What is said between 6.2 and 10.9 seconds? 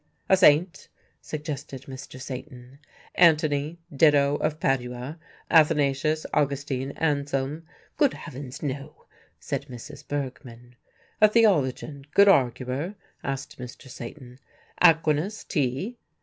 Augustine, Anselm?" "Good heavens, no," said Mrs. Bergmann.